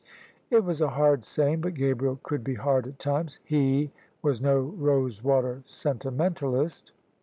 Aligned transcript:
It 0.49 0.63
was 0.63 0.81
a 0.81 0.87
hard 0.89 1.23
saying: 1.25 1.61
but 1.61 1.75
Gabriel 1.75 2.19
could 2.23 2.43
be 2.43 2.55
hard 2.55 2.87
at 2.87 2.97
times. 2.97 3.37
He 3.43 3.91
was 4.23 4.41
no 4.41 4.59
rose 4.59 5.23
water 5.23 5.61
sentimentalist. 5.67 6.91